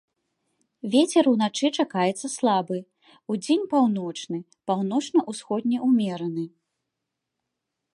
Вецер 0.95 1.25
уначы 1.33 1.67
чакаецца 1.83 2.27
слабы, 2.37 2.77
удзень 3.35 3.65
паўночны, 3.75 4.39
паўночна-ўсходні 4.73 5.77
ўмераны. 5.89 6.45